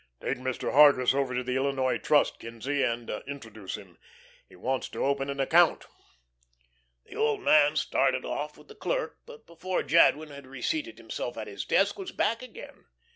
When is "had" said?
10.31-10.47